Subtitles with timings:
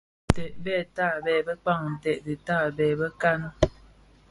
[0.31, 3.41] Ntèd bè tabèè bëkpaň nted dhi tabèè bëkan.